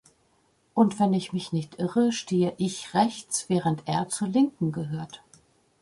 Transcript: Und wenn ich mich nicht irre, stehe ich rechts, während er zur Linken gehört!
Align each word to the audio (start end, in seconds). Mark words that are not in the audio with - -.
Und 0.73 0.99
wenn 0.99 1.13
ich 1.13 1.31
mich 1.31 1.53
nicht 1.53 1.77
irre, 1.77 2.11
stehe 2.11 2.55
ich 2.57 2.95
rechts, 2.95 3.49
während 3.49 3.87
er 3.87 4.09
zur 4.09 4.29
Linken 4.29 4.71
gehört! 4.71 5.21